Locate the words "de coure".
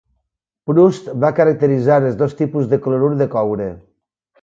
3.25-3.73